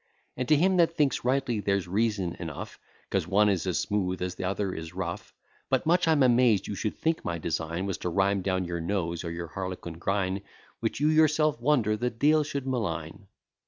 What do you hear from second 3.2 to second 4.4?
one is as smooth as